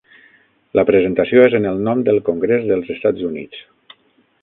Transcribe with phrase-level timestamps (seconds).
[0.79, 3.65] La presentació és en el nom del Congrés dels Estats Units.